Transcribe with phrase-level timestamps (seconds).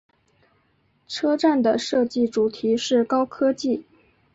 [1.07, 3.85] 车站的设计主题是高科技。